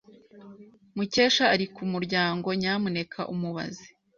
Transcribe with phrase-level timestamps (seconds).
[0.95, 2.47] Mukesha ari ku muryango.
[2.61, 3.85] Nyamuneka umubaze.